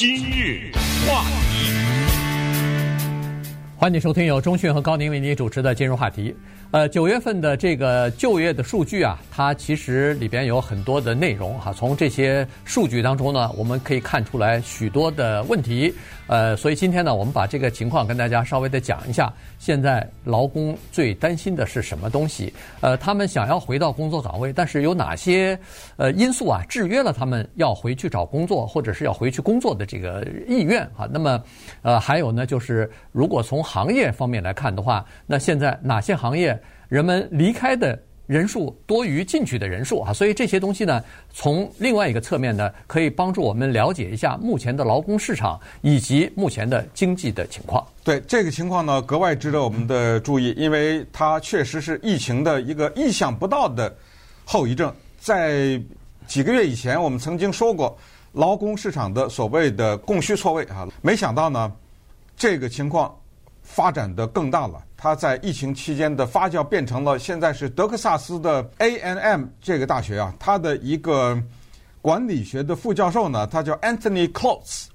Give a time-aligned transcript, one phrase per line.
[0.00, 0.70] 今日
[1.08, 1.97] 话题，
[3.80, 6.34] 欢迎收听由钟讯和高宁为您主持的今日话题。
[6.72, 11.72] 呃，九月份的这个就业的数据啊，它其实里边有很多的内容哈。
[11.72, 15.94] 从这些数据当中呢，我们可以看出来许多的问题。
[16.26, 19.32] 呃，所以今天呢，我们把这个情况跟大家稍微的讲一下。
[19.58, 22.52] 现在劳工最担心的是什么东西？
[22.80, 25.58] 呃，他们想要回到工作岗位，但是有哪些
[25.96, 31.08] 呃因素啊制约了他们要回去找工作或者是要回去工作的这个意愿啊？
[31.10, 31.42] 那么
[31.80, 36.58] 呃，还有呢，就是如果从行业方面来看的话，那现在哪些行业？
[36.88, 41.04] 人们离开的人数多于进去的人数啊，所以这些东西呢，
[41.34, 47.86] 从另外一个侧面呢，可以帮助我们了解一下目前的劳工市场以及目前的经济的情况。
[48.02, 53.94] 对这个情况呢，格外值得我们的注意，因为它确实是疫情的一个意想不到的
[54.46, 54.90] 后遗症。
[55.20, 55.78] 在
[56.26, 57.94] 几个月以前，我们曾经说过
[58.32, 61.70] 劳工市场的所谓的供需错位啊，没想到呢，
[62.34, 63.14] 这个情况
[63.68, 64.82] 发展的更大了。
[64.96, 71.40] 他在疫情期间的发酵变成了现在是德克萨斯的 A&M 这个大学啊，他的一个
[72.02, 74.86] 管理学的副教授呢，他叫 Anthony Klotz，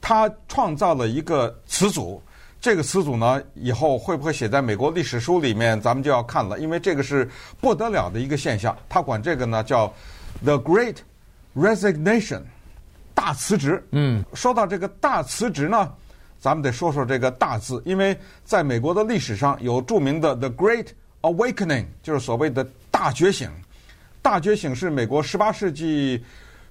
[0.00, 2.22] 他创造了一个词组，
[2.60, 7.28] 这个词组呢以后会不会写在美国历史书里面，咱们就要看了，因为这个是
[7.60, 8.74] 不得了的一个现象。
[8.88, 9.92] 他管这个呢叫
[10.42, 10.96] The Great
[11.54, 12.42] Resignation，
[13.12, 13.84] 大辞职。
[13.90, 15.92] 嗯，说到这个大辞职呢。
[16.42, 20.88] 咱们得说说这个“大”字，因为在美国的历史上有著名的 “The Great
[21.20, 23.48] Awakening”，就是所谓的大觉醒。
[24.20, 26.20] 大觉醒是美国十八世纪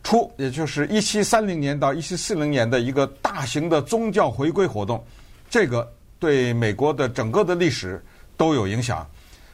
[0.04, 5.02] 初，也就是一七三零年到一七四零年的一个大型的宗教回归活动。
[5.50, 8.04] 这个对美国的整个的历史
[8.36, 9.08] 都有影响。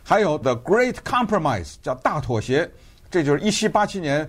[0.04, 2.68] 还有 “The Great Compromise”，叫大妥协，
[3.12, 4.28] 这就是一七八七年。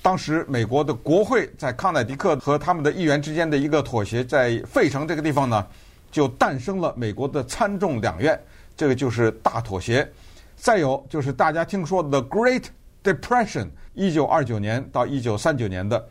[0.00, 5.66] 当时美国的国会在康乃狄克和他们的议员之间的一个妥协，在费城这个地方呢，
[6.10, 8.40] 就诞生了美国的参众两院，
[8.76, 10.08] 这个就是大妥协。
[10.56, 12.64] 再有就是大家听说的 Great
[13.04, 16.08] Depression，一九二九年到一九三九年的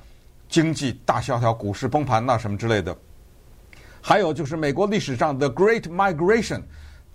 [0.47, 2.95] 经济大萧条、股市崩盘呐什么之类的。
[4.01, 6.61] 还有就是美国历史上的 Great Migration，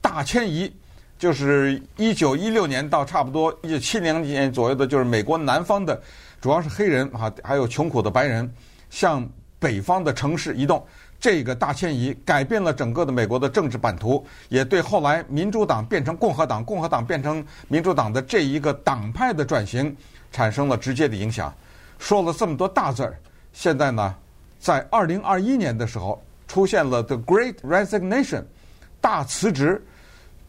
[0.00, 0.72] 大迁移，
[1.18, 6.02] 就是一九一六年到差不多一九七零年左右的，就是美国南方的。
[6.42, 8.52] 主要是黑人啊，还有穷苦的白人
[8.90, 9.26] 向
[9.60, 10.84] 北方的城市移动，
[11.20, 19.96] 这个大迁移改变了整个的美国的政治版图，也对后来民主党变成共和党、共和党变成民主党的这一个党派的转型
[20.32, 21.54] 产生了直接的影响。
[22.00, 23.16] 说了这么多大字儿，
[23.52, 24.12] 现在呢，
[24.58, 28.42] 在二零二一年的时候出现了 The Great Resignation，
[29.00, 29.80] 大辞职，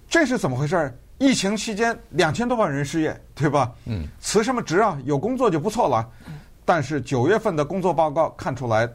[0.10, 0.96] 这是怎么回事儿？
[1.23, 3.72] 疫情期间两千多万人失业，对吧？
[3.85, 5.00] 嗯，辞什么职啊？
[5.06, 6.06] 有工作就不错了。
[6.66, 8.85] 但是九月份的工作报告看出来，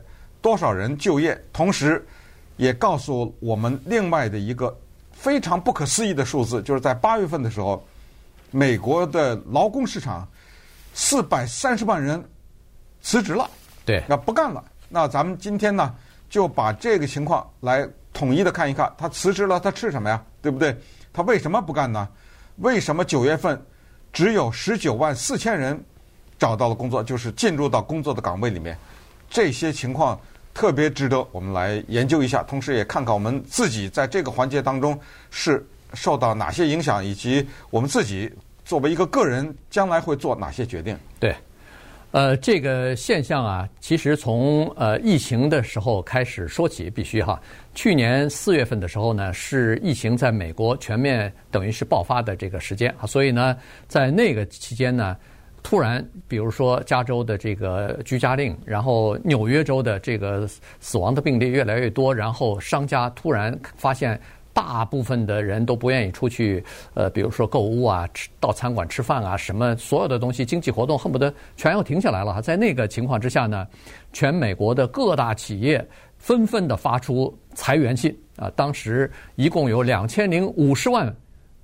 [0.43, 2.07] 多少人就业，同时
[2.59, 4.79] 也告诉我们另外的一个
[5.11, 7.83] 非常不可思议的数字，就是在八月份的时候，
[8.51, 10.29] 美国的劳工市场
[10.93, 12.23] 四百三十万人
[13.01, 13.49] 辞职了，
[13.87, 14.63] 对，那不干了。
[14.91, 15.95] 那咱们今天呢，
[16.29, 20.23] 就把这个情况来统一的看一看，他辞职了，他吃什么呀？
[20.43, 20.77] 对不对？
[21.13, 22.09] 他为什么不干呢？
[22.57, 23.61] 为什么九月份
[24.13, 25.79] 只有十九万四千人
[26.39, 28.77] 找到了工作，就是进入到工作的岗位里面？
[29.31, 30.19] 这些情况
[30.55, 34.99] 特别值得我们来研究一下，同时也看看我们自己在这个环节当中
[35.31, 35.65] 是
[35.95, 38.33] 受到哪些影响，以及我们自己
[38.65, 40.99] 作为一个个人将来会做哪些决定。
[41.21, 41.37] 对。
[42.11, 47.39] 呃，这个现象啊，其实从呃疫情的时候开始说起，必须哈。
[47.75, 53.55] 去年四月份的时候呢，是疫情在美国全面等于是爆发的这个时间啊，所以呢，
[53.87, 55.15] 在那个期间呢，
[55.63, 60.49] 突然，比如说加州的这个居家令，然后纽约州的这个
[60.81, 64.19] 死亡的病例越来越多，然后商家突然发现。
[64.59, 66.65] 大部分的人都不愿意出去，
[66.95, 72.43] 呃，比如说购物啊，吃到餐馆吃饭啊，什么所有的东西，经济活动恨不得全要停下来了。
[72.43, 73.65] 在那个情况之下呢，
[74.13, 75.87] 全美国的各大企业
[76.17, 78.51] 纷纷的发出裁员信啊。
[78.57, 81.15] 当时一共有两千零五十万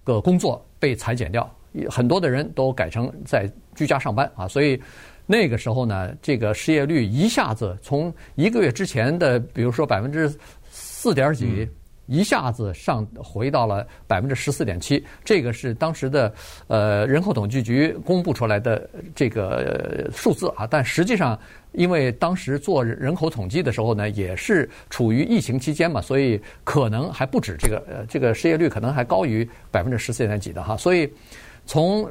[0.04, 1.52] 个工作被裁减掉，
[1.90, 4.46] 很多的人都改成在居家上班啊。
[4.46, 4.80] 所以
[5.26, 10.32] 那个时候呢，这个失业率一下子从一个月之前的，比如说百分之
[10.70, 11.68] 四点几。
[12.06, 16.32] 一下子上回到了百分之十四点七，这个是当时的
[16.66, 20.66] 呃人口统计局公布出来的这个数字啊。
[20.66, 21.38] 但实际上，
[21.72, 30.76] 因为当时做人口统计的时候呢，也是处于疫情期间嘛，所以可能还不止这个呃这个失业率可能还高于百分之十四点几的哈。
[30.76, 31.10] 所以
[31.64, 32.08] 从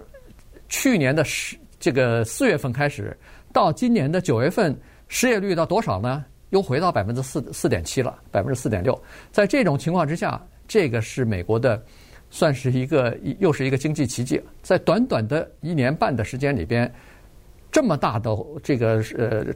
[0.69, 3.15] 去年的十这个四月份开始，
[3.51, 4.75] 到今年的九月份，
[5.07, 6.25] 失业率到多少呢？
[6.53, 8.97] 又回到百分之四四点七了，百分之四点六。
[9.31, 11.83] 在这种情况之下，这个是美国的，
[12.29, 14.39] 算是一个又是一个经济奇迹。
[14.61, 16.89] 在短短的一年半的时间里边，
[17.71, 18.29] 这么大的
[18.61, 19.47] 这个呃，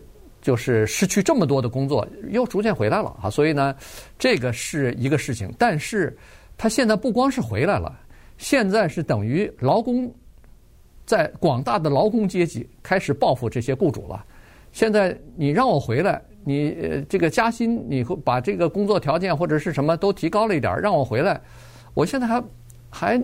[0.42, 3.30] 就是失去这么多的工作，又逐渐回来了啊。
[3.30, 3.76] 所以呢，
[4.18, 5.54] 这个是一个事情。
[5.56, 6.18] 但是，
[6.58, 7.96] 他现在不光是回来了，
[8.40, 10.12] 现在是等于劳工。
[11.06, 14.26] 在广大的劳工阶级开始报复这些雇主了。
[14.74, 21.42] 现在你让我回来，你呃这个加薪，你会把这个工作条件或者是什么都提高了一点，让我回来，
[21.94, 22.42] 我现在还
[22.90, 23.22] 还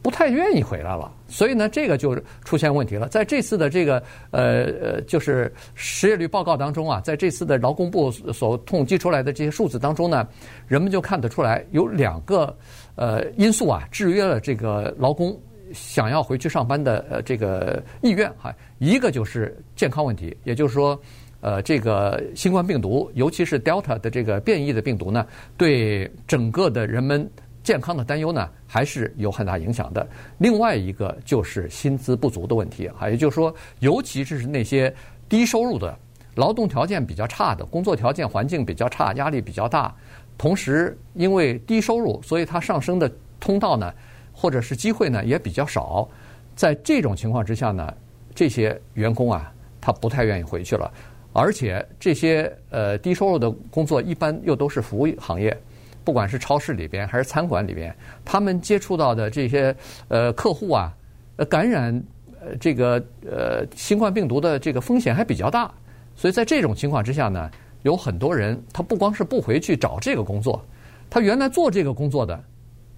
[0.00, 1.12] 不太愿意回来了。
[1.28, 3.06] 所以呢，这个就出现问题了。
[3.08, 10.26] 在这次的这个呃呃，就是失业率报告当中啊，在这次的劳工部所统计出来的这些数字当中呢，
[10.66, 12.56] 人们就看得出来有两个
[12.96, 15.38] 呃因素啊，制约了这个劳工。
[15.72, 21.00] 想要回去上班的呃这个意愿哈，一个就是健康问题，也就是说，
[21.40, 25.26] 呃这个新冠病毒，尤其是 Delta 的这个变异的病毒呢，
[25.56, 27.28] 对整个的人们
[27.62, 30.06] 健康的担忧呢，还是有很大影响的。
[30.38, 34.94] 另外一个就是薪资不足的问题，哈，也就是说，尤其是那些
[35.28, 35.96] 低收入的、
[36.34, 39.94] 劳动条件比较差的、工作条件环境比较差、压力比较大，
[40.38, 43.92] 同时因为低收入，所以它上升的通道呢。
[44.32, 46.08] 或者是机会呢也比较少，
[46.56, 47.92] 在这种情况之下呢，
[48.34, 49.52] 这些员工啊，
[49.82, 50.90] 他不太愿意回去了。
[51.32, 55.56] 而且这些呃低收入的工作一般又都是服务行业，
[56.04, 57.94] 不管是超市里边还是餐馆里边，
[58.24, 59.74] 他们接触到的这些
[60.08, 60.92] 呃客户啊，
[61.36, 61.94] 呃感染
[62.40, 65.70] 呃这个呃新冠病毒的这个风险还比较大。
[66.16, 67.50] 所以在这种情况之下呢，
[67.82, 70.64] 有很多人他不光是不回去找这个工作，
[71.08, 72.42] 他原来做这个工作的。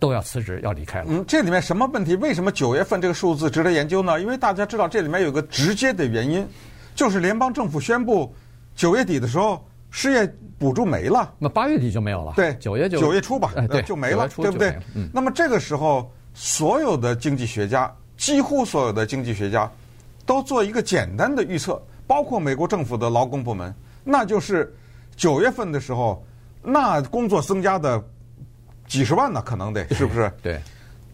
[0.02, 1.06] 都要辞职，要离开了。
[1.10, 2.16] 嗯，这里面什么问题？
[2.16, 4.20] 为什么九月份这个数字值得研究呢？
[4.20, 6.44] 因为大家知道，这里面有个直接的原因，
[6.94, 8.34] 就是联邦政府宣布
[8.74, 10.26] 九月底的时候失业
[10.58, 11.32] 补助没了。
[11.38, 12.32] 那八月底就没有了。
[12.36, 14.76] 对，九月就九月初吧，哎、对，就没了，对不对？
[14.94, 15.08] 嗯。
[15.12, 19.70] 那么这个时候，所有的经济学家，几乎所有的经济学家，
[20.24, 23.74] 都做一个简单的预测，包括美国政府的劳工部门，
[24.04, 24.74] 那就是
[25.16, 26.24] 九月份的时候，
[26.62, 28.02] 那工作增加的。
[28.88, 30.30] 几十万呢，可能得是不是？
[30.42, 30.60] 对。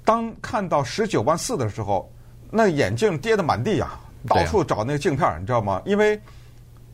[0.04, 2.10] 当看到十九万四的时候，
[2.50, 3.90] 那眼镜跌得满地呀，
[4.26, 5.80] 到处找那个镜片，你知道吗？
[5.84, 6.20] 因为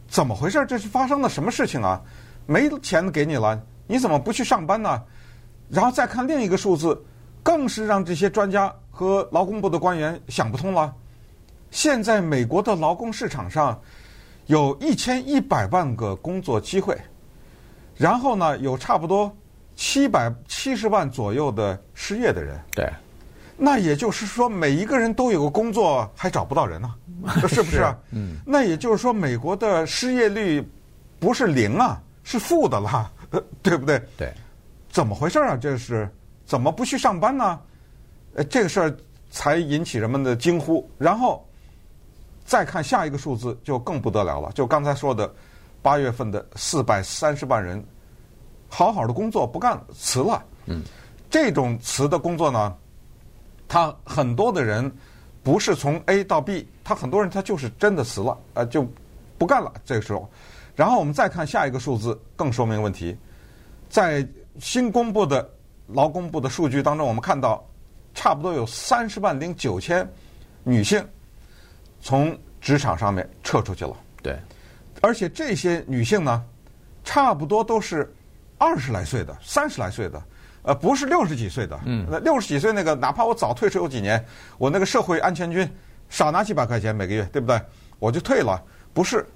[0.08, 0.64] 怎么回事？
[0.66, 2.00] 这是发生了什么事情啊？
[2.46, 5.02] 没钱给你了，你怎么不去上班呢？
[5.68, 7.02] 然后再看另一个数字，
[7.42, 10.94] 更是让这些专家和劳工部的官员想不通了。
[11.70, 13.80] 现在美国的劳工市场上
[14.46, 16.96] 有一千一百万个工作机会，
[17.96, 19.34] 然后呢，有差不多。
[19.76, 22.88] 七百七十万左右的失业的人，对，
[23.56, 26.94] 那也就是说，每一个人都有个工作，还找不到人呢，
[27.48, 27.84] 是不是？
[28.10, 30.66] 嗯，那也就是说，美国的失业率
[31.18, 33.10] 不是零啊，是负的了，
[33.62, 34.02] 对不对？
[34.16, 34.32] 对，
[34.90, 35.56] 怎么回事啊？
[35.56, 36.08] 这是
[36.44, 37.60] 怎么不去上班呢？
[38.34, 38.96] 呃，这个事儿
[39.30, 40.88] 才引起人们的惊呼。
[40.98, 41.46] 然后
[42.44, 44.50] 再看下一个数字，就更不得了了。
[44.52, 45.32] 就刚才说的，
[45.82, 47.84] 八月份的四百三十万人。
[48.66, 50.82] 好好的工作不干辞了，嗯，
[51.30, 52.74] 这种辞的工作呢，
[53.68, 54.90] 他很多的人
[55.44, 58.84] 不是从 A 到 B，他很多人他就是真的辞了，呃，就
[59.38, 59.72] 不干了。
[59.84, 60.28] 这个时候，
[60.74, 63.16] 然后我们再看下一个数字，更说明问题。
[63.88, 64.26] 在
[64.58, 65.48] 新公布的
[65.86, 67.64] 劳工部的数据当中，我们看到
[68.14, 70.04] 差不多有三十万零九千
[70.64, 71.06] 女性
[72.00, 73.94] 从职场上面撤出去了。
[74.22, 74.36] 对，
[75.00, 76.42] 而且这些女性呢，
[77.04, 78.12] 差不多都是。
[78.56, 80.22] 二十来岁的，三十来岁的，
[80.64, 81.78] 呃，不是六十几岁的。
[81.84, 84.22] 嗯，那六十几岁那个，哪怕我早退休有几年，
[84.58, 85.70] 我那个社会安全军
[86.08, 87.60] 少拿几百块钱每个月，对不对？
[87.98, 88.60] 我就退了。
[88.92, 89.26] 不是，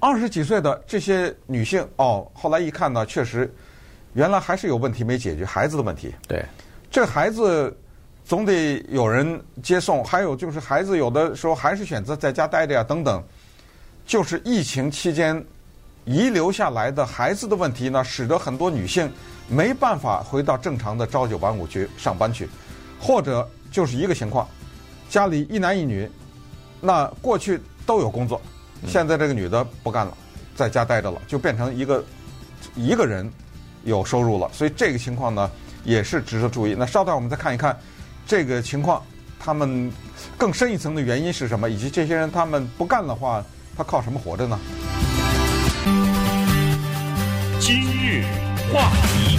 [0.00, 3.52] 二十几岁的这些女性，哦，后来一看呢，确实，
[4.14, 6.12] 原来还是有问题没解决，孩子的问题。
[6.26, 6.44] 对，
[6.90, 7.74] 这孩子
[8.24, 13.22] 总得有人接送，还有就是孩子有的时候还是选择在家待着呀，等等。
[14.04, 15.44] 就是疫情期间。
[16.08, 19.12] 遗留下来的孩子的问题呢，使得很多女性
[19.48, 22.48] 没办法回到正常的朝九晚五去上班去，
[23.00, 24.48] 或者就是一个情况，
[25.08, 26.10] 家里一男一女，
[26.80, 28.40] 那过去都有工作，
[28.86, 30.16] 现在这个女的不干了，
[30.54, 32.04] 在家待着了，就变成一个
[32.74, 33.30] 一个人
[33.84, 35.50] 有收入了，所以这个情况呢
[35.84, 36.74] 也是值得注意。
[36.76, 37.78] 那稍待我们再看一看
[38.26, 39.02] 这个情况，
[39.38, 39.92] 他们
[40.36, 43.44] 更深一层的原因是什么，以及这些人他们不干的话，
[43.76, 44.58] 他靠什么活着呢？
[47.60, 48.24] 今日
[48.72, 49.38] 话题，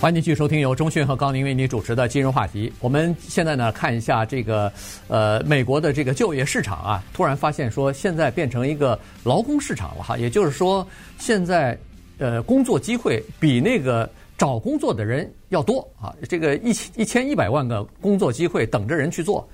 [0.00, 2.72] 欢迎继续收听由中讯和高宁为你主持的金融话题。
[2.80, 4.72] 我们现在呢看一下这个
[5.06, 10.86] 呃美国的这个就业市场啊，突然发现说现在变成一个劳工市场了哈，也就是说
[11.18, 11.78] 现在
[12.18, 19.48] 呃工作机会比那个找工作的人要多啊，这个一千一千一百万个工作机会等着人去做，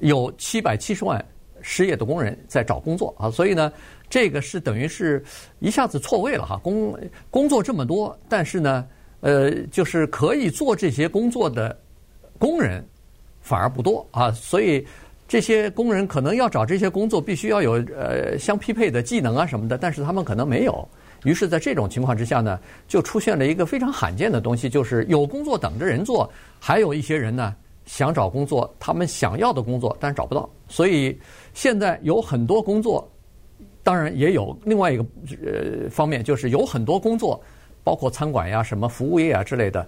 [0.00, 1.24] 有七百七十万
[1.62, 3.72] 失业的工人在找工作啊，所以呢
[4.14, 5.20] 这个是等于是
[5.58, 6.96] 一下子错位了哈，工
[7.30, 8.86] 工作这么多，但是呢。
[9.26, 11.74] 呃，就是可以做这些工作的
[12.38, 12.86] 工人
[13.40, 14.86] 反而不多啊，所以
[15.26, 20.86] 这些工人可能要找这些工作，必须要有呃相匹配的技能啊什么的，但是他们可能没有。
[21.24, 26.30] 于是，在这种情况之下呢，就出现了一个非常罕见的东西，就是有工作等着人做，
[26.60, 27.56] 还有一些人呢
[27.86, 30.46] 想找工作，他们想要的工作，但是找不到。
[30.68, 31.18] 所以
[31.54, 33.10] 现在有很多工作，
[33.84, 35.06] 当然也有另外一个
[35.44, 37.40] 呃方面，就是有很多工作。
[37.86, 39.86] 包括餐馆呀、什么服务业啊之类的，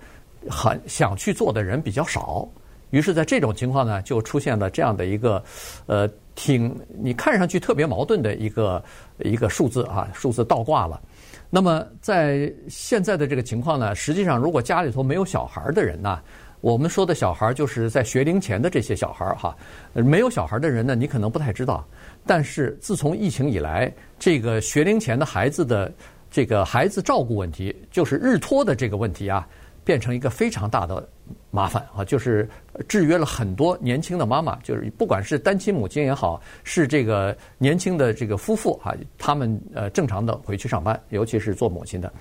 [0.50, 2.46] 很想去做的人比较少，
[2.90, 5.42] 于是，在这种情况呢，就出现了这样的一个，
[5.86, 8.84] 呃，挺你看上去特别矛盾的一个
[9.20, 11.00] 一个数字啊，数字倒挂了。
[11.48, 16.20] 那么，在现在的这个情况呢，实际上，如果家里头没有小孩的人呢，
[16.60, 19.56] 我们说的小孩就是在学龄前的这些小孩哈，
[19.94, 21.82] 没有小孩的人呢，你可能不太知道。
[22.26, 25.92] 但是自从疫情以来，这个学龄前的孩子的。
[26.28, 29.46] 这个孩子照顾问题，就是日托的这个问题啊，
[29.84, 31.08] 变成一个非常大的
[31.50, 32.46] 麻烦啊，就是
[32.88, 42.12] 制约了很多年轻的妈妈，就是不管是单亲母亲也好，是这个年轻的这个夫妇啊，他们呃正常的回去上班，尤其是做母亲的，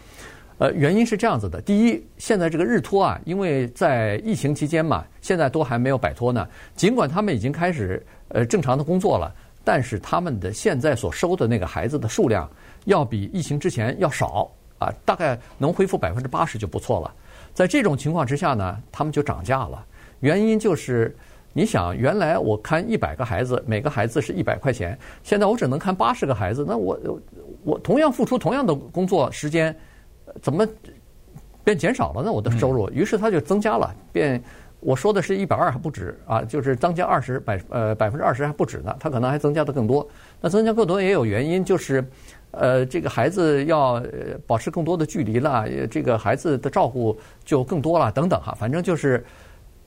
[0.59, 9.35] 呃，原因是这样子的：第一，现在这个日托啊，因为在疫情期间嘛，现在都还没有摆脱呢，尽管他们已经开始呃正常的工作了，
[9.65, 12.49] 但是他们的现在所收的那个孩子的数量。
[12.85, 17.11] 要比疫情之前要少啊，大概能恢复百分之八十就不错了。
[17.51, 19.83] 在这种情况之下呢，他们就涨价了。
[20.19, 21.17] 原因就是，
[21.51, 26.95] 你想，原来我看一百个孩子，每个孩子是一百块钱，现在我只能看八十个孩子，那我
[27.63, 29.75] 我同样付出同样的工作时间，
[30.43, 30.63] 怎么
[31.63, 32.31] 变减少了呢？
[32.31, 34.39] 我的收入，于是他就增加了，变。
[34.85, 40.07] 我说的是一百二还不止啊，就是增加二十百呃百分之二十还不止呢，他可能还增加的更多。
[40.39, 42.05] 那增加更多也有原因，就是
[42.51, 43.99] 呃这个孩子要
[44.45, 48.55] 保持更多的距离了，这个孩子的照顾就更多了等等哈。
[48.59, 49.25] 反正就是，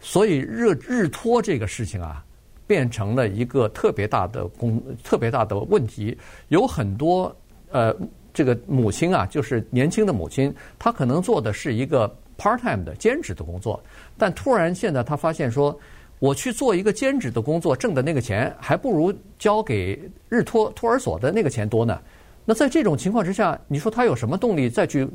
[0.00, 2.25] 所以日日托这个事情啊，
[2.67, 6.19] 变成了一个特别大的工特别大的问题。
[6.49, 7.35] 有很多
[7.71, 7.95] 呃
[8.35, 13.83] 这个母亲啊，就是年轻的母亲，她可能做的是一个 part time 的兼职的工作。
[14.16, 15.78] 但突然现在他发现说，
[16.21, 22.00] 我去做一个兼职的工作，挣的那个钱还不如交给日托托儿所的那个钱多呢。
[22.45, 25.07] 那在这种情况之下，你说他有什么动力再去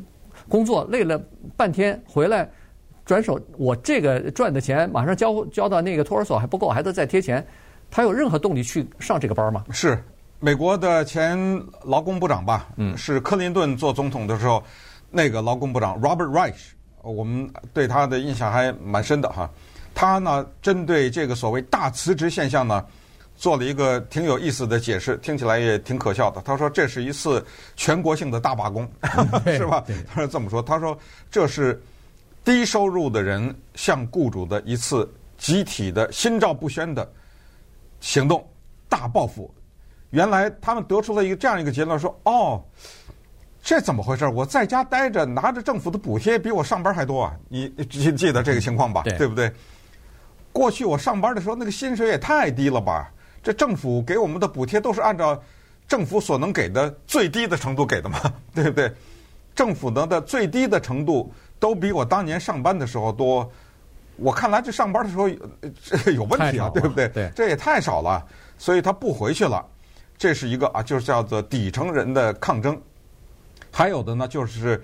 [0.48, 0.86] 工作？
[0.92, 1.20] 累了
[1.58, 2.48] 半天回来，
[3.06, 7.46] 转手我这个赚的钱马上交交到那个托儿所还不够，还得再贴钱，
[7.90, 9.64] 他有任何动力去上这个班吗？
[9.72, 10.02] 是
[10.40, 11.38] 美国的前
[11.84, 12.70] 劳工部长吧？
[12.78, 14.64] 嗯，是克林顿做总统的时候，
[15.10, 16.72] 那个劳工部长 Robert Reich。
[17.04, 19.50] 我们对他的印象还蛮深的哈，
[19.94, 22.84] 他呢针对这个所谓大辞职现象呢，
[23.36, 26.42] 做了一个挺有意思的解释，听起来也挺可笑的。
[26.44, 27.46] 他说这是一次
[27.76, 28.90] 全国性的大罢工，
[29.46, 29.84] 是吧？
[30.08, 30.62] 他是这么说。
[30.64, 30.98] 他说
[31.30, 31.80] 这是
[32.44, 35.08] 低收入的人向雇主的一次
[35.38, 37.12] 集体的心照不宣的
[38.00, 38.50] 行动，
[38.88, 39.54] 大报复。
[40.12, 42.64] 原来他们得出了一个这样一个结论，说哦。
[43.64, 44.28] 这怎么回事？
[44.28, 47.34] 我在家待着，拿着政府的补贴，比我上班还多啊！
[47.48, 49.04] 你记记得这个情况吧？
[49.04, 49.50] 对，对不对？
[50.52, 53.10] 过去我上班的时候，那个薪水也太低了吧？
[53.42, 55.42] 这政府给我们的补贴都是按照
[55.88, 58.20] 政府所能给的最低的程度给的嘛？
[58.54, 58.92] 对不对？
[59.56, 63.50] 政府的的最低的程度都比我当年上班的时候多。
[64.18, 65.30] 我看来这上班的时候
[65.82, 67.08] 这有问题啊，对不对？
[67.08, 68.22] 对，这也太少了，
[68.58, 69.66] 所以他不回去了。
[70.18, 72.80] 这是一个啊，就是叫做底层人的抗争。
[73.76, 74.82] 还有的呢，就是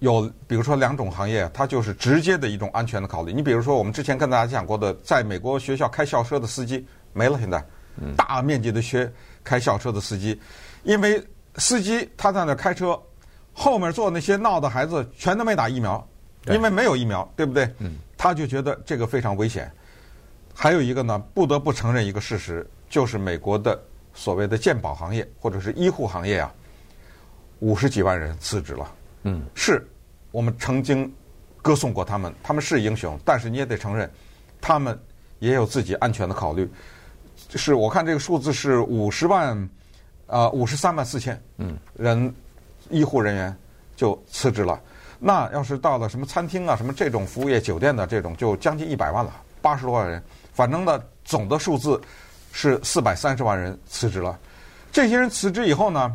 [0.00, 3.32] 有比如说两种行业，它就是直接的一种安全的考虑。
[3.32, 7.64] 你比如说，我们之前跟大家讲过的，在美国学校开校车的司机没了，现在
[8.16, 9.10] 大面积的学
[9.44, 10.38] 开校车的司机，
[10.82, 11.24] 因为
[11.58, 13.00] 司机他在那开车，
[13.52, 16.04] 后面坐那些闹的孩子全都没打疫苗，
[16.46, 17.72] 因为没有疫苗，对不对？
[18.16, 19.70] 他就觉得这个非常危险。
[20.52, 23.80] 还有一个呢，不得不承认一个事实，就是美国的
[24.12, 26.52] 所谓的鉴宝行业或者是医护行业啊。
[27.60, 29.86] 五十几万人辞职了，嗯，是
[30.30, 31.12] 我们曾经
[31.60, 34.10] 歌颂过他们，他们是英雄，但是你也得承认，
[34.60, 34.98] 他们
[35.38, 36.70] 也有自己安全的考虑。
[37.54, 39.68] 是我看这个数字是五十万，
[40.26, 42.34] 呃，五十三万四千，嗯，人
[42.90, 43.56] 医护人员
[43.96, 44.80] 就辞职了。
[45.18, 50.22] 那要是到了什么餐厅啊、什么这种服务业、酒店的这种，就将近一百万了，八十多万人。
[50.52, 52.00] 反正呢，总的数字
[52.52, 54.38] 是四百三十万人辞职了。
[54.92, 56.12] 这些人辞职以后呢，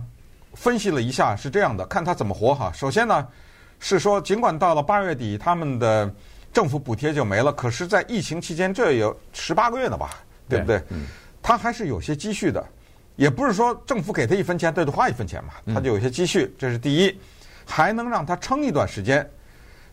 [0.53, 2.71] 分析了一下是这样的，看他怎么活哈。
[2.73, 3.27] 首先呢，
[3.79, 6.13] 是说尽管到了八月底，他们的
[6.51, 10.11] 政府补贴就没了，可是，在疫情期间，这有十八个月了吧，
[10.47, 10.81] 对不对？
[10.89, 11.07] 嗯。
[11.41, 12.65] 他还是有些积蓄的，
[13.17, 17.19] 也不是说政府给他一分钱，他就花一分钱嘛，他就有些积蓄，这是第一，
[17.65, 19.29] 还能让他撑一段时间。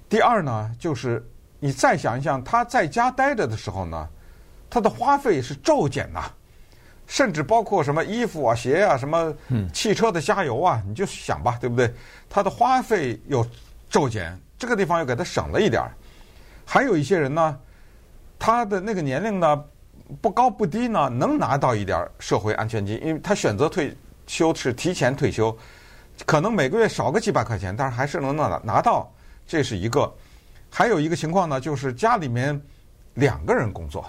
[0.09, 1.27] 第二呢，就是
[1.59, 4.09] 你再想一想，他在家待着的时候呢，
[4.69, 6.31] 他的花费是骤减呐，
[7.11, 9.35] 甚至包括什么衣服啊、鞋啊、什么
[9.73, 11.93] 汽车的加油啊，你就想吧，对不对？
[12.29, 13.45] 他的花费又
[13.91, 15.91] 骤减，这个地方又给他省了一点儿。
[16.65, 17.59] 还有一些人呢，
[18.39, 19.65] 他的那个年龄呢。
[20.21, 25.57] 不高不低呢，能拿到一点社会安全金，因为他选择退休是提前退休，
[26.27, 29.09] 可能每个月少个几百块钱，但是还是能拿拿到，
[29.47, 30.13] 这是一个。
[30.69, 32.61] 还有一个情况呢，就是家里面
[33.15, 34.05] 两个人工作，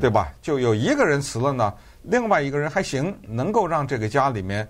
[0.00, 0.32] 对吧？
[0.40, 4.68] 就有一个人辞了呢，另外一个人还行，能够让这个家里面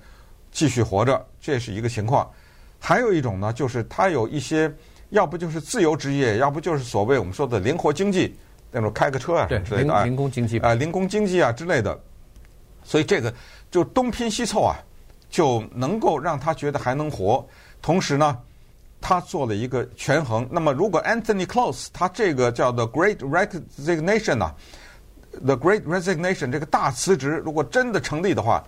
[0.50, 2.28] 继续活着，这是一个情况。
[2.78, 4.72] 还有一种呢，就是他有一些，
[5.10, 8.36] 要不就是自由职业，要不就是所谓我们说的灵活经济。
[8.72, 12.00] 那种开个车啊之类的，零工经济啊，零工经济啊之类的，
[12.84, 13.34] 所以这个
[13.68, 14.76] 就东拼西凑啊，
[15.28, 17.44] 就能够让他觉得还能活。
[17.82, 18.38] 同时呢，
[19.00, 20.46] 他做了一个权衡。
[20.52, 24.54] 那么，如果 Anthony Close 他这个叫 The Great Resignation 啊
[25.44, 28.64] ，The Great Resignation 这个大辞职，如果真的成立的话，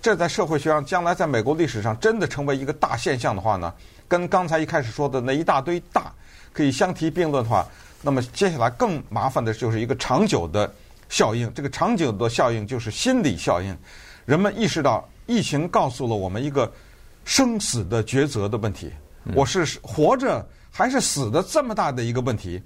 [0.00, 3.72] 这在社会学上将来在美国历史上真的成为一个大现象的话呢，
[4.08, 6.12] 跟刚才一开始说的那一大堆大
[6.52, 7.66] 可以相提并论的话。
[8.04, 10.68] 那么接下来更麻烦的就是一个长久的
[11.08, 13.78] 效应，这个长久的效应就是心理效应。
[14.24, 16.68] 人们意识到疫情告诉了我们一个
[17.24, 18.90] 生死的抉择的问题：
[19.36, 22.60] 我是活着还是死的这么大的一个问题。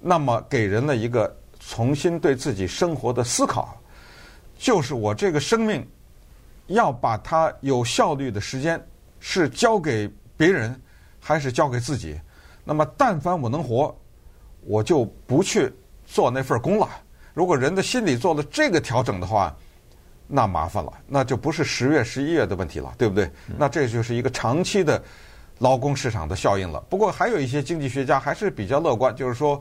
[0.00, 1.36] 那么给人了一个
[1.68, 3.76] 重新对自己生活的思考，
[4.58, 5.86] 就是我这个生命
[6.66, 8.84] 要把它有效率的时间
[9.20, 10.80] 是交给别人
[11.20, 12.20] 还是交给自己？
[12.64, 13.94] 那么但凡我能活。
[14.64, 15.68] 我就不去
[16.06, 16.88] 做那份工了。
[17.34, 19.52] 如果人的心理做了这个调整的话，
[20.28, 23.28] 那麻烦了，那就不是十月、十一月的问题了，对不对？
[23.58, 25.02] 那这就是一个长期的
[25.58, 26.78] 劳工市场的效应了。
[26.88, 29.60] 不过还有一些经济学家还是比较乐观，就是说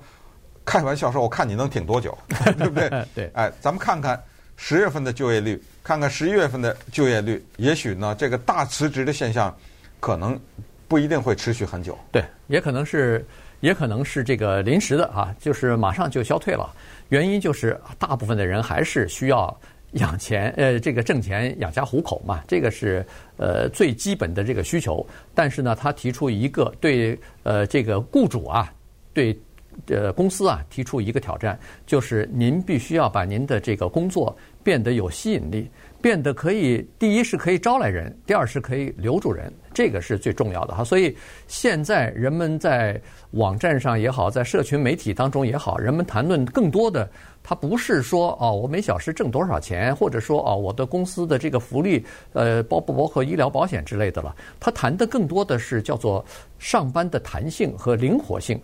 [0.66, 2.18] 开玩笑说，我看你能挺多久，
[2.58, 3.06] 对不对？
[3.16, 3.32] 对。
[3.34, 4.22] 哎，咱们看看
[4.58, 9.56] 十月份的就业率，看看十一月份的就业率，也许呢，这个大辞职的现象
[10.00, 10.40] 可能
[10.88, 11.98] 不一定会持续很久。
[12.12, 13.26] 对，也可能是。
[13.62, 16.74] 也可能是这个临时的啊，就是马上就消退了。
[17.10, 19.56] 原因就是大部分的人还是需要
[19.92, 23.06] 养钱，呃，这个挣钱养家糊口嘛，这个是
[23.38, 25.06] 呃最基本的这个需求。
[25.36, 28.74] 但是呢，他提出一个对呃这个雇主啊，
[29.14, 29.40] 对
[29.88, 35.70] 呃公司啊提出一个挑战，就是您必须要把您的这个工作变得有吸引力。
[36.02, 40.84] 变得可以，第一是可以招来人，第二是可以留住人，这个是最重要的哈。
[40.84, 43.00] 所以现在人们在
[43.34, 47.08] 网站上也好，在社群媒体当中也好，人们谈论更多的，
[47.44, 52.04] 他不是说哦，我每小时挣多少钱，或者说哦，我的公司的这个福利，
[52.34, 54.36] 呃，包不包括医疗保险之类的了。
[54.60, 56.26] 他谈的更多的是叫做
[56.58, 58.60] 上班的弹性和灵活性。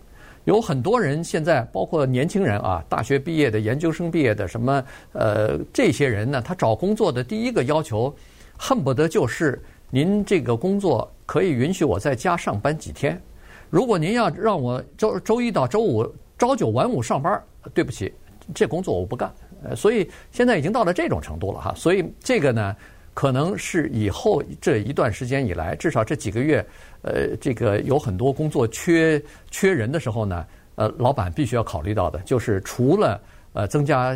[0.48, 4.82] 有很多人现在，包括年轻人啊，大学毕业的、研究生毕业的，什么
[5.12, 8.16] 呃，这些人呢，他找工作的第一个要求，
[8.58, 13.22] 恨不得就是您这个工作可以允许我在家上班几天。
[13.70, 18.14] 如果您要让我周周一到周五朝九晚五上班，对不起，
[18.56, 19.30] 这工作我不干。
[19.66, 21.74] 呃，所以现在已经到了这种程度了哈。
[21.76, 22.76] 所以这个呢，
[23.14, 26.66] 可能是以后这一段时间以来，至少这几个月。
[27.02, 33.20] 呃，这个有很多工作缺缺人的时候呢，呃，老板必须要考虑到的，就是除了
[33.54, 34.16] 呃增加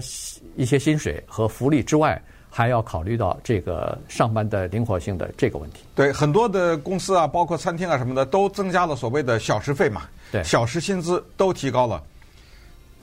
[0.56, 5.84] 一些薪水和福利之外，还要考虑到这个上班的灵活性的这个问题。
[5.96, 12.04] 对，很多的公司啊，包括餐厅啊什么的，都增加了所谓的小时费嘛，对，小时薪资都提高了。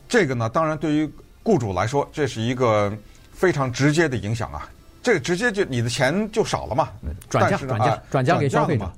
[0.07, 1.11] 这个呢，当然对于
[1.43, 2.93] 雇主来说，这是一个
[3.33, 4.69] 非常直接的影响啊。
[5.09, 6.91] 这个直接就你的钱就少了嘛，
[7.31, 8.93] 转嫁转嫁转嫁给消费嘛。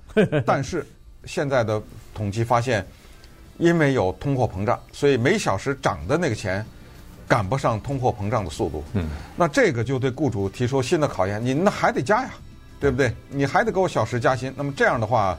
[0.44, 0.84] 但是
[1.24, 1.80] 现在的
[2.12, 2.84] 统计发现，
[3.58, 6.66] 因为有通货膨胀，所以每小时涨的那个钱
[7.28, 8.82] 赶不上通货膨胀的速度。
[8.94, 12.30] 嗯，那这个就对雇主提出新的考验，你那还得加呀，
[12.80, 13.14] 对不对？
[13.28, 14.52] 你还得给我小时加薪。
[14.56, 15.38] 那么这样的话，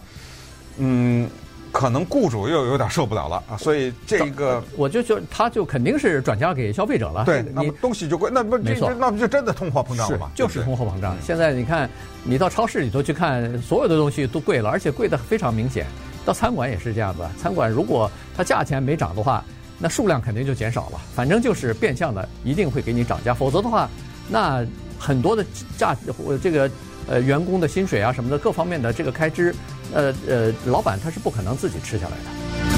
[0.78, 1.30] 嗯。
[1.72, 7.24] 可能雇主又有点受不了了啊，所以这个我就就他就肯定是转嫁给消费者了。
[7.26, 10.32] 对，那么东西就贵，那不没错，那不就真的通货膨胀了吗？
[10.36, 11.16] 就是通货膨胀。
[11.22, 11.90] 现在你看，
[12.24, 15.86] 你到超市里头去看，所有的东西都贵了，而且贵的非常明显。
[16.26, 19.44] 到餐馆也是这样子，餐馆如果它价钱没涨的话，
[19.80, 21.02] 那数量肯定就减少了。
[21.16, 23.90] 反正就是变相的一定会给你涨价，否则的话，
[24.30, 24.64] 那
[25.00, 25.44] 很多的
[25.78, 25.96] 价
[26.44, 26.70] 这个
[27.08, 29.54] 呃员工的薪水啊什么的各方面的这个开支，
[29.94, 32.71] 呃呃，老板他是不可能自己吃下来的。